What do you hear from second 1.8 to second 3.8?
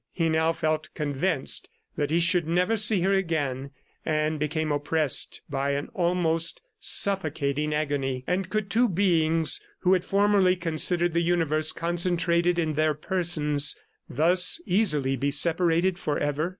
that he should never see her again,